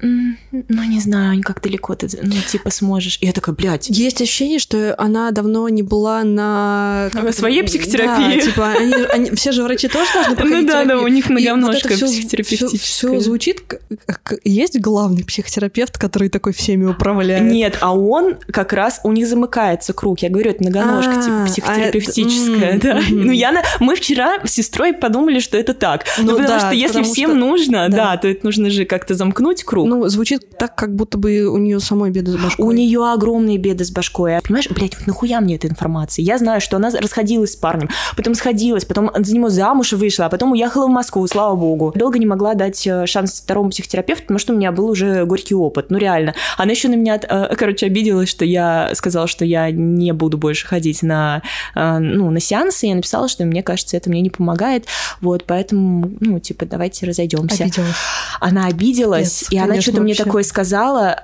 [0.00, 3.18] ну, не знаю, как далеко ты, ну, типа, сможешь.
[3.20, 3.88] И я такая, блядь.
[3.88, 7.10] Есть ощущение, что она давно не была на...
[7.12, 8.40] на своей психотерапии.
[8.40, 10.98] Да, типа, они, они, все же врачи тоже должны проходить Ну да, терапию.
[10.98, 12.78] да, у них многоножка вот психотерапевтическая.
[12.78, 13.62] Все, все звучит,
[14.06, 17.42] как есть главный психотерапевт, терапевт, который такой всеми управляет.
[17.42, 20.20] Нет, а он как раз, у них замыкается круг.
[20.20, 23.00] Я говорю, это многоножка, типа а, психотерапевтическая, да.
[23.10, 26.04] Ну, я мы вчера с сестрой подумали, что это так.
[26.18, 29.88] Ну, ну потому что если всем нужно, да, то это нужно же как-то замкнуть круг.
[29.88, 32.64] Ну, звучит так, как будто бы у нее самой беды с башкой.
[32.64, 34.40] У нее огромные беды с башкой.
[34.42, 36.22] Понимаешь, блядь, вот нахуя мне эта информация?
[36.22, 40.28] Я знаю, что она расходилась с парнем, потом сходилась, потом за него замуж вышла, а
[40.28, 41.92] потом уехала в Москву, слава богу.
[41.96, 45.45] Долго не могла дать э, шанс второму психотерапевту, потому что у меня был уже горький
[45.54, 46.34] опыт, ну реально.
[46.56, 50.66] Она еще на меня, э, короче, обиделась, что я сказала, что я не буду больше
[50.66, 51.42] ходить на,
[51.74, 52.86] э, ну, на сеансы.
[52.86, 54.86] Я написала, что мне кажется, это мне не помогает.
[55.20, 57.64] Вот, поэтому, ну, типа, давайте разойдемся.
[57.64, 57.96] Обиделась.
[58.40, 61.22] Она обиделась, Нет, и она что-то мне такое сказала.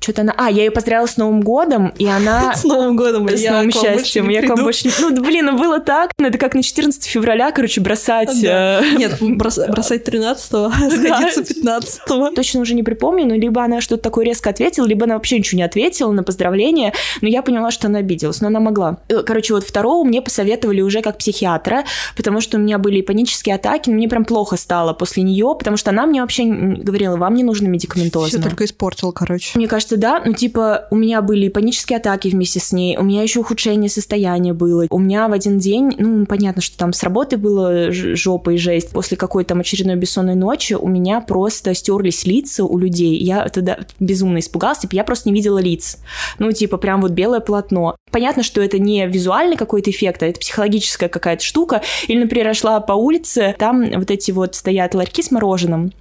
[0.00, 0.34] Что-то она...
[0.36, 2.54] А, я ее поздравила с Новым годом, и она...
[2.56, 4.28] С Новым годом, С новым счастьем.
[4.28, 4.90] Я к вам больше...
[5.00, 6.12] Ну, блин, ну было так.
[6.18, 8.42] Ну, это как на 14 февраля, короче, бросать...
[8.42, 12.30] Э, Нет, бросать 13-го, сходиться 15-го.
[12.30, 15.58] Точно уже не припомню, но либо она что-то такое резко ответила, либо она вообще ничего
[15.58, 18.98] не ответила на поздравление, но я поняла, что она обиделась, но она могла.
[19.08, 21.84] Э, короче, вот второго мне посоветовали уже как психиатра,
[22.16, 25.76] потому что у меня были панические атаки, но мне прям плохо стало после нее, потому
[25.76, 28.28] что она мне вообще говорила, вам не нужно медикаментозно.
[28.28, 29.52] Все только испортил, короче.
[29.54, 30.22] Мне кажется, кажется, да.
[30.24, 34.52] Ну, типа, у меня были панические атаки вместе с ней, у меня еще ухудшение состояния
[34.52, 34.86] было.
[34.90, 38.90] У меня в один день, ну, понятно, что там с работы было жопа и жесть.
[38.90, 43.16] После какой-то там очередной бессонной ночи у меня просто стерлись лица у людей.
[43.16, 45.98] Я тогда безумно испугалась, типа, я просто не видела лиц.
[46.38, 47.96] Ну, типа, прям вот белое полотно.
[48.10, 51.82] Понятно, что это не визуальный какой-то эффект, а это психологическая какая-то штука.
[52.08, 55.92] Или, например, я шла по улице, там вот эти вот стоят ларьки с мороженым.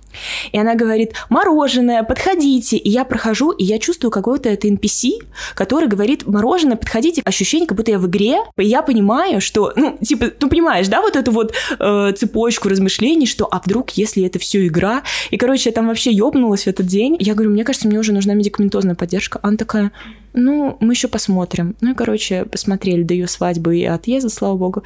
[0.51, 2.78] И она говорит, мороженое, подходите.
[2.78, 5.23] И я прохожу, и я чувствую какой-то это NPC,
[5.54, 7.21] который говорит, мороженое, подходите.
[7.25, 8.38] Ощущение, как будто я в игре.
[8.58, 13.25] И я понимаю, что, ну, типа, ну, понимаешь, да, вот эту вот э, цепочку размышлений,
[13.25, 15.04] что, а вдруг, если это все игра?
[15.32, 17.17] И, короче, я там вообще ёбнулась в этот день.
[17.19, 19.39] Я говорю, мне кажется, мне уже нужна медикаментозная поддержка.
[19.41, 19.91] Она такая,
[20.36, 21.76] ну, мы еще посмотрим.
[21.82, 24.84] Ну и, короче, посмотрели до ее свадьбы и отъезда, слава богу.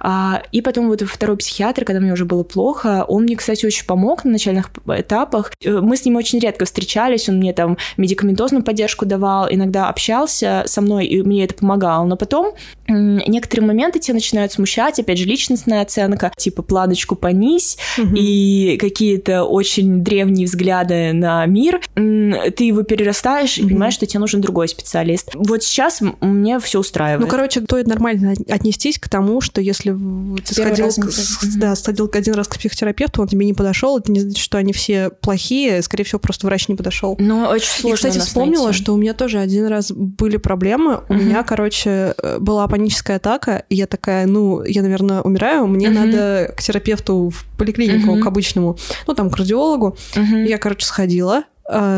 [0.00, 3.84] А, и потом вот второй психиатр, когда мне уже было плохо, он мне, кстати, очень
[3.84, 5.52] помог на начальных этапах.
[5.64, 10.62] Э, мы с ним очень редко встречались, он мне там медикаментозную поддержку давал, иногда общался
[10.66, 12.04] со мной, и мне это помогало.
[12.04, 12.54] Но потом
[12.88, 18.14] некоторые моменты тебя начинают смущать, опять же, личностная оценка, типа планочку понись, угу.
[18.14, 23.66] и какие-то очень древние взгляды на мир, ты его перерастаешь угу.
[23.66, 24.91] и понимаешь, что тебе нужен другой специалист.
[25.34, 27.20] Вот сейчас мне все устраивает.
[27.20, 29.96] Ну, короче, стоит нормально отнестись к тому, что если
[30.44, 34.12] ты сходил, к, с, да, сходил один раз к психотерапевту, он тебе не подошел, это
[34.12, 37.16] не значит, что они все плохие, скорее всего, просто врач не подошел.
[37.18, 38.06] Ну, очень сложно.
[38.06, 38.82] И, кстати, вспомнила, найти.
[38.82, 40.96] что у меня тоже один раз были проблемы.
[40.96, 41.04] Угу.
[41.08, 45.98] У меня, короче, была паническая атака, и я такая, ну, я, наверное, умираю, мне угу.
[45.98, 48.22] надо к терапевту в поликлинику, угу.
[48.22, 49.96] к обычному, ну, там, к кардиологу.
[50.16, 50.36] Угу.
[50.36, 51.51] Я, короче, сходила, э,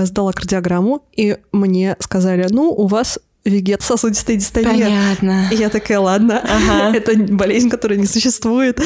[0.05, 4.69] сдала кардиограмму, и мне сказали, ну, у вас вегет сосудистой дистонии.
[4.69, 5.49] Понятно.
[5.51, 6.97] И я такая, ладно, ага.
[6.97, 8.81] это болезнь, которая не существует.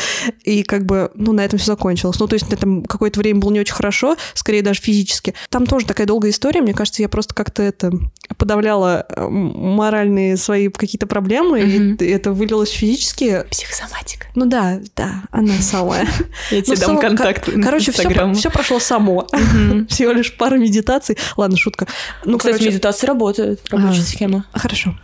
[0.45, 2.19] И как бы, ну, на этом все закончилось.
[2.19, 5.35] Ну, то есть, там какое-то время было не очень хорошо, скорее даже физически.
[5.49, 6.61] Там тоже такая долгая история.
[6.61, 7.93] Мне кажется, я просто как-то это
[8.37, 12.05] подавляла э, моральные свои какие-то проблемы, угу.
[12.05, 13.45] и это вылилось физически.
[13.51, 14.27] Психосоматика.
[14.35, 16.07] Ну да, да, она самая.
[16.51, 19.27] Я тебе дам контакт Короче, все прошло само.
[19.89, 21.17] Всего лишь пара медитаций.
[21.37, 21.87] Ладно, шутка.
[22.25, 24.47] Ну, Кстати, медитации работают, рабочая схема.
[24.53, 24.95] Хорошо.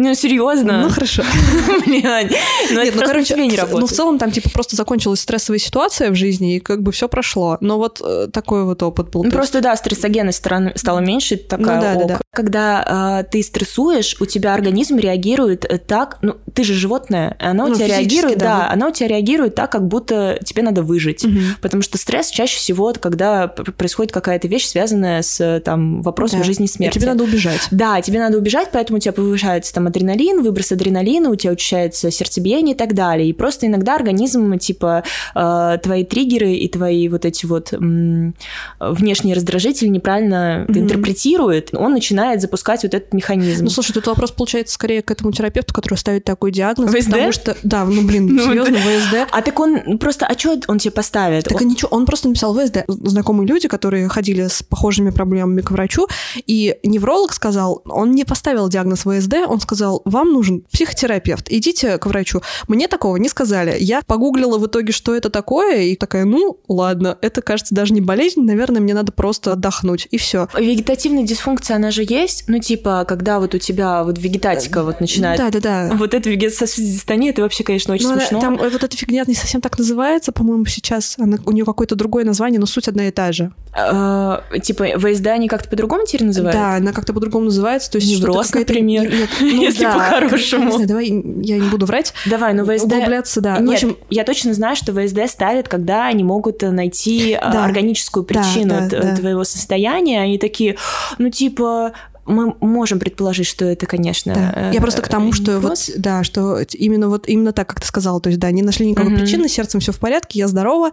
[0.00, 0.82] Ну, серьезно?
[0.82, 1.22] Ну, хорошо.
[1.86, 2.32] Блядь.
[2.70, 3.80] Ну, это ну, короче, не работает.
[3.80, 7.06] Ну, в целом, там, типа, просто закончилась стрессовая ситуация в жизни, и как бы все
[7.06, 7.58] прошло.
[7.60, 9.24] Но вот э, такой вот опыт был.
[9.24, 12.08] Ну, просто, да, стрессогенность стала меньше, такая ну, ок.
[12.08, 12.20] Да, да.
[12.30, 17.66] Когда э, ты стрессуешь, у тебя организм реагирует э, так, ну, ты же животное, она
[17.66, 21.26] ну, у тебя реагирует, да, она у тебя реагирует так, как будто тебе надо выжить.
[21.60, 26.68] Потому что стресс чаще всего, когда происходит какая-то вещь, связанная с, там, вопросом жизни и
[26.68, 26.98] смерти.
[26.98, 27.68] Тебе надо убежать.
[27.70, 32.10] Да, тебе надо убежать, поэтому у тебя повышается там адреналин, выброс адреналина, у тебя учащается
[32.10, 33.28] сердцебиение и так далее.
[33.28, 38.34] И просто иногда организм, типа, э, твои триггеры и твои вот эти вот м,
[38.78, 40.78] внешние раздражители неправильно mm-hmm.
[40.78, 43.64] интерпретирует, он начинает запускать вот этот механизм.
[43.64, 46.94] Ну, слушай, тут вопрос получается скорее к этому терапевту, который ставит такой диагноз.
[46.94, 47.10] ВСД?
[47.10, 49.28] Потому что, да, ну, блин, ну, серьезно, ВСД.
[49.30, 51.44] А так он просто, а что он тебе поставит?
[51.44, 51.68] Так он...
[51.68, 52.84] ничего, он просто написал ВСД.
[52.88, 56.06] Знакомые люди, которые ходили с похожими проблемами к врачу,
[56.46, 62.06] и невролог сказал, он не поставил диагноз ВСД, он сказал, вам нужен психотерапевт, идите к
[62.06, 62.40] врачу.
[62.68, 63.76] Мне такого не сказали.
[63.78, 68.00] Я погуглила в итоге, что это такое, и такая, ну, ладно, это, кажется, даже не
[68.00, 70.48] болезнь, наверное, мне надо просто отдохнуть, и все.
[70.56, 72.44] Вегетативная дисфункция, она же есть?
[72.46, 75.38] Ну, типа, когда вот у тебя вот вегетатика вот начинает...
[75.38, 75.90] Да-да-да.
[75.94, 78.40] Вот эта вегетососудистония, это вообще, конечно, очень ну, смешно.
[78.40, 81.16] Там вот эта фигня не совсем так называется, по-моему, сейчас.
[81.18, 83.52] Она, у нее какое-то другое название, но суть одна и та же.
[83.72, 86.56] А, типа, ВСД они как-то по-другому теперь называют?
[86.56, 87.90] Да, она как-то по-другому называется.
[87.90, 89.10] То есть Невроз, например.
[89.10, 90.64] Нет, ну, Если да, по-хорошему.
[90.64, 92.12] Не знаю, давай я не буду врать.
[92.26, 92.84] Давай, ну ВСД...
[92.84, 93.58] Углубляться, да.
[93.58, 93.96] Нет, в общем...
[94.10, 97.64] я точно знаю, что ВСД ставят, когда они могут найти а, да.
[97.64, 99.16] органическую причину да, да, да.
[99.16, 100.20] твоего состояния.
[100.20, 100.76] Они такие,
[101.18, 101.92] ну, типа,
[102.26, 104.34] мы можем предположить, что это, конечно.
[104.34, 104.70] Да.
[104.70, 105.88] Я просто к тому, что вопрос.
[105.88, 108.86] вот, да, что именно вот именно так, как ты сказала, то есть, да, не нашли
[108.86, 109.20] никакой угу.
[109.20, 110.90] причины, сердцем все в порядке, я здорова,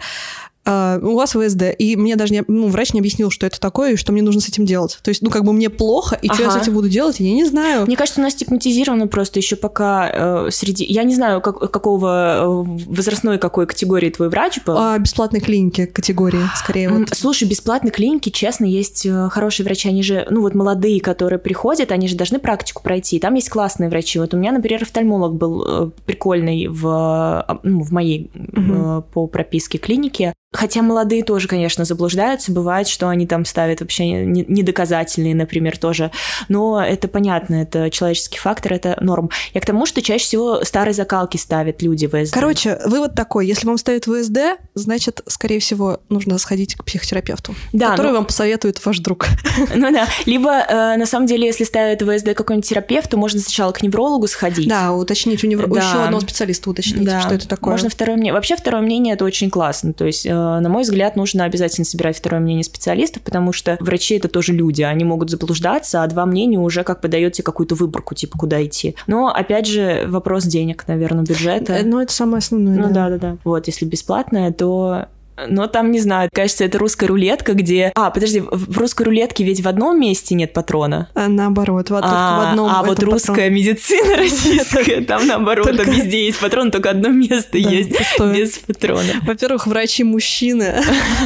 [0.67, 1.63] а, у вас ВСД.
[1.77, 4.41] И мне даже не, ну, врач не объяснил, что это такое и что мне нужно
[4.41, 4.99] с этим делать.
[5.01, 6.34] То есть, ну, как бы мне плохо, и ага.
[6.36, 7.86] что я с этим буду делать, я не знаю.
[7.86, 10.84] Мне кажется, у нас стигматизировано просто еще пока э, среди...
[10.84, 14.75] Я не знаю, как, какого э, возрастной какой категории твой врач был.
[14.77, 16.89] А, бесплатной клиники категории, скорее.
[16.89, 17.10] Вот.
[17.13, 19.88] Слушай, бесплатной клиники, честно, есть э, хорошие врачи.
[19.88, 23.19] Они же, ну, вот молодые, которые приходят, они же должны практику пройти.
[23.19, 24.19] Там есть классные врачи.
[24.19, 29.06] Вот у меня, например, офтальмолог был э, прикольный в, ну, в моей угу.
[29.13, 30.34] по прописке клинике.
[30.58, 32.52] Хотя молодые тоже, конечно, заблуждаются.
[32.52, 36.12] Бывает, что они там ставят вообще недоказательные, например, тоже.
[36.50, 39.30] Но это понятно, это человеческий фактор, это норм.
[39.54, 42.34] Я к тому, что чаще всего старые закалки ставят люди в ВСД.
[42.34, 43.48] Короче, вывод такой.
[43.48, 48.17] Если вам ставят ВСД, значит, скорее всего, нужно сходить к психотерапевту, да, который ну...
[48.17, 49.28] вам посоветует ваш друг.
[49.76, 50.08] Ну да.
[50.26, 54.28] Либо, э, на самом деле, если ставят ВСД какой-нибудь терапевт, то можно сначала к неврологу
[54.28, 54.67] сходить.
[54.67, 55.82] Да, уточнить у невролога.
[55.82, 55.88] Да.
[55.88, 57.22] Еще одного специалиста уточнить, да.
[57.22, 57.72] что это такое.
[57.72, 58.34] Можно второе мнение.
[58.34, 59.93] Вообще, второе мнение это очень классно.
[59.93, 64.15] То есть Э, на мой взгляд, нужно обязательно собирать второе мнение специалистов, потому что врачи
[64.15, 67.76] это тоже люди, они могут заблуждаться, а два мнения уже как бы дает тебе какую-то
[67.76, 68.95] выборку, типа, куда идти.
[69.08, 71.73] Но, опять же, вопрос денег, наверное, бюджета.
[71.73, 72.78] Э, ну, это самое основное.
[72.78, 73.38] Ну, да-да-да.
[73.43, 75.08] Вот, если бесплатное, то
[75.47, 77.91] но там, не знаю, кажется, это русская рулетка, где...
[77.95, 81.10] А, подожди, в русской рулетке ведь в одном месте нет патрона.
[81.13, 83.54] А наоборот, вот а, в одном А вот русская патрон.
[83.54, 85.91] медицина российская, там наоборот, только...
[85.91, 88.36] везде есть патрон, только одно место да, есть пустое.
[88.36, 89.13] без патрона.
[89.23, 90.82] Во-первых, врачи мужчины.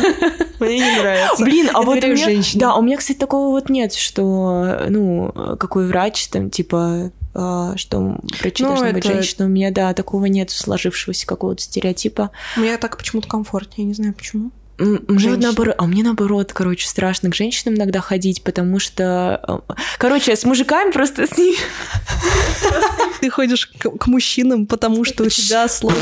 [0.59, 1.43] Мне не нравится.
[1.43, 2.43] Блин, а вот у меня...
[2.55, 8.63] Да, у меня, кстати, такого вот нет, что, ну, какой врач, там, типа, что врачи
[8.63, 9.45] Ну, должны быть это- женщины.
[9.45, 12.31] У меня, да, такого нет сложившегося какого-то стереотипа.
[12.57, 14.51] Мне так почему-то комфортнее, я не знаю почему.
[14.77, 19.73] Мне вот наоборот, а мне наоборот, короче, страшно к женщинам иногда ходить, потому что, э,
[19.99, 21.55] короче, с мужиками просто с ними
[23.21, 25.93] Ты ходишь к, мужчинам, потому что у тебя отно-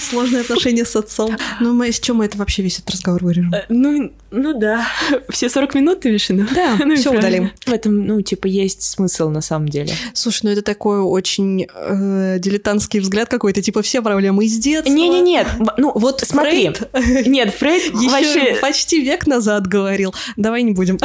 [0.00, 1.36] сложные отношения с отцом.
[1.60, 3.52] Ну, мы, с чем мы это вообще весь этот разговор вырежем?
[3.54, 4.86] Э, Ну, ну да.
[5.28, 6.46] Все 40 минут ты виду?
[6.54, 7.50] Да, Ну все удалим.
[7.66, 9.92] В этом, ну, типа, есть смысл на самом деле.
[10.14, 14.92] Слушай, ну это такой очень э, дилетантский взгляд какой-то, типа все проблемы из детства.
[14.92, 16.70] Не-не-нет, ну, Вот смотри.
[16.70, 18.58] Фрейд Нет, Фрейд еще вообще...
[18.60, 20.14] почти век назад говорил.
[20.36, 20.98] Давай не будем.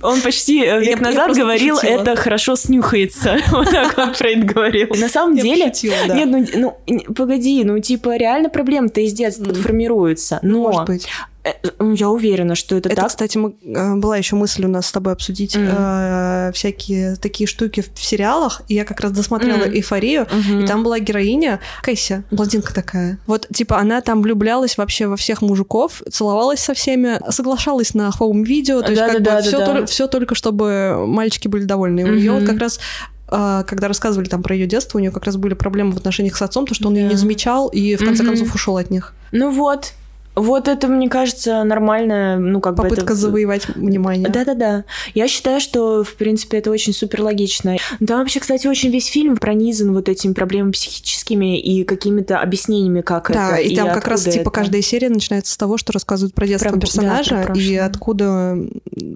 [0.02, 3.38] Он почти э, век назад говорил, это хорошо снюхается.
[3.54, 4.88] Вот так вот Фрейд говорил.
[4.96, 5.72] На самом деле...
[5.82, 9.54] Нет, ну, ну, погоди, ну, типа, реально проблемы-то из детства Мгм.
[9.62, 10.38] формируются.
[10.42, 11.06] Но Может быть.
[11.44, 11.52] э,
[11.94, 13.08] я уверена, что это, Это, так.
[13.08, 15.66] кстати, мы, э, была еще мысль у нас с тобой обсудить Мгм.
[15.70, 18.62] э, всякие такие штуки в, сериалах.
[18.68, 19.74] И я как раз досмотрела Мгм.
[19.74, 20.64] «Эйфорию», Мгм.
[20.64, 23.18] и там была героиня Кэсси, блондинка такая.
[23.26, 28.38] Вот, типа, она там влюблялась вообще во всех мужиков, целовалась со всеми, соглашалась на home
[28.38, 32.00] video, то есть как бы все, только, все только, чтобы мальчики были довольны.
[32.00, 32.80] И у нее вот как раз
[33.28, 36.42] когда рассказывали там про ее детство, у нее как раз были проблемы в отношениях с
[36.42, 37.10] отцом, то что он ее Да.
[37.12, 38.32] не замечал и в конце Мгм.
[38.34, 39.14] концов ушел от них.
[39.32, 39.92] Ну вот.
[40.36, 44.28] Вот это, мне кажется, нормально, ну, как бы Попытка завоевать внимание.
[44.28, 44.82] Да-да-да.
[45.14, 47.76] Я считаю, что, в принципе, это очень супер логично.
[48.04, 53.30] Там вообще, кстати, очень весь фильм пронизан вот этими проблемами психическими и какими-то объяснениями, как
[53.32, 53.60] Да, это.
[53.68, 54.50] и там как раз типа это.
[54.50, 58.58] каждая серия начинается с того, что рассказывают про детство Про- да, персонажа про и откуда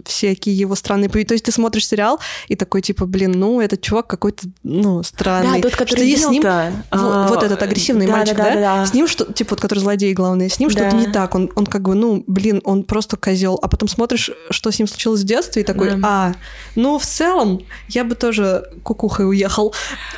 [0.05, 1.29] всякие его странные поведения.
[1.29, 5.61] То есть ты смотришь сериал и такой типа, блин, ну этот чувак какой-то, ну, странный.
[5.61, 8.61] Да, тот, который с ним вот, а, вот этот агрессивный да, мальчик, да, да, да,
[8.61, 8.87] да.
[8.87, 11.35] С ним что, типа, вот который злодей главный, с ним что-то не так.
[11.35, 13.59] Он, он как бы, ну, блин, он просто козел.
[13.63, 15.99] А потом смотришь, что с ним случилось в детстве, и такой, Да.
[16.03, 16.35] а,
[16.75, 19.75] ну, в целом, я бы тоже кукухой уехал.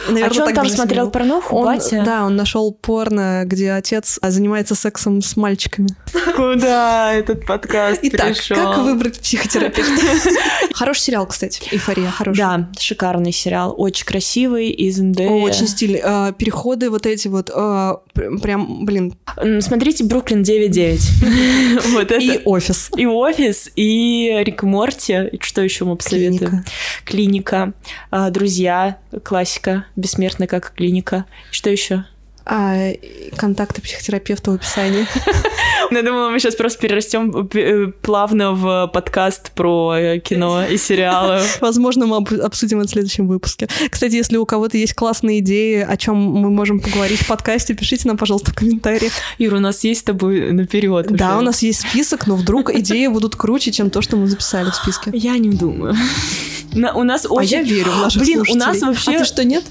[0.09, 1.11] Наверное, А что он там смотрел снимал.
[1.11, 2.03] порнуху, Он, батя?
[2.05, 5.89] да, он нашел порно, где отец а, занимается сексом с мальчиками.
[6.37, 8.57] Куда этот подкаст Итак, пришел?
[8.57, 9.50] как выбрать психотерапевта?
[10.75, 11.63] Хороший сериал, кстати.
[11.73, 12.39] Эйфория, хороший.
[12.39, 15.21] Да, шикарный сериал, очень красивый, из НД.
[15.21, 16.01] О, очень стильный.
[16.03, 19.15] А, Переходы вот эти вот, пр- прям, блин.
[19.61, 21.81] Смотрите Бруклин 9.9.
[21.93, 22.43] Вот И это.
[22.45, 22.91] офис.
[22.97, 25.13] И офис, и Рик и Морти.
[25.33, 26.39] И Что еще мы посоветуем?
[26.39, 26.65] Клиника.
[27.05, 27.73] Клиника.
[28.11, 28.99] А, Друзья.
[29.25, 29.87] Классика.
[29.97, 31.25] Бессмертная как клиника.
[31.51, 32.05] Что еще?
[32.47, 32.93] А,
[33.37, 35.07] контакты психотерапевта в описании.
[35.91, 41.43] Я думала, мы сейчас просто перерастем э, плавно в подкаст про э, кино и сериалы.
[41.61, 43.69] Возможно, мы об- обсудим это в следующем выпуске.
[43.91, 48.09] Кстати, если у кого-то есть классные идеи, о чем мы можем поговорить в подкасте, пишите
[48.09, 49.13] нам, пожалуйста, в комментариях.
[49.39, 51.07] Юра, у нас есть с тобой наперед.
[51.11, 54.71] Да, у нас есть список, но вдруг идеи будут круче, чем то, что мы записали
[54.71, 55.11] в списке.
[55.15, 55.95] Я не думаю.
[56.73, 57.51] На- у нас А очень...
[57.51, 58.87] я верю в наших Блин, у нас слушателей.
[58.87, 59.11] вообще...
[59.17, 59.65] А ты что, нет?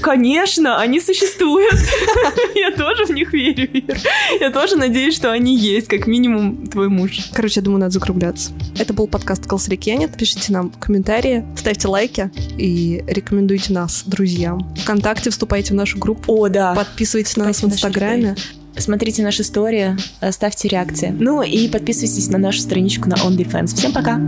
[0.00, 1.74] Конечно, они существуют.
[2.54, 3.98] Я тоже в них верю, Ир.
[4.40, 7.30] Я тоже надеюсь, что они есть, как минимум твой муж.
[7.32, 8.52] Короче, я думаю, надо закругляться.
[8.78, 10.16] Это был подкаст Колсрикенет.
[10.16, 14.74] Пишите нам комментарии, ставьте лайки и рекомендуйте нас друзьям.
[14.82, 16.74] Вконтакте вступайте в нашу группу, О, да.
[16.74, 18.36] подписывайтесь на нас в Инстаграме.
[18.76, 21.14] Смотрите наши истории, э, ставьте реакции.
[21.16, 23.74] Ну и подписывайтесь на нашу страничку на OnlyFans.
[23.74, 24.18] Всем пока!